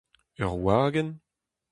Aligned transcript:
Ur 0.43 0.55
wagenn? 0.63 1.09